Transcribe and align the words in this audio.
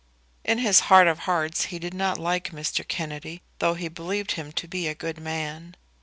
In 0.43 0.57
his 0.57 0.79
heart 0.89 1.05
of 1.07 1.19
hearts 1.29 1.65
he 1.65 1.77
did 1.77 1.93
not 1.93 2.17
like 2.17 2.49
Mr. 2.51 2.83
Kennedy, 2.87 3.43
though 3.59 3.75
he 3.75 3.87
believed 3.87 4.31
him 4.31 4.51
to 4.53 4.67
be 4.67 4.87
a 4.87 4.95
good 4.95 5.19
man. 5.19 5.75